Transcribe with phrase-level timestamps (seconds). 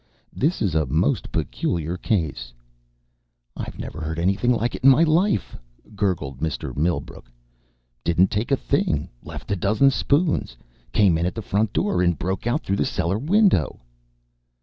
[0.33, 2.51] "This is a most peculiar case."
[3.55, 5.55] "I never heard anything like it in my life!"
[5.95, 6.75] gurgled Mr.
[6.75, 7.29] Millbrook.
[8.03, 9.09] "Didn't take a thing.
[9.23, 10.57] Left a dozen spoons.
[10.91, 13.79] Came in at the front door and broke out through the cellar window."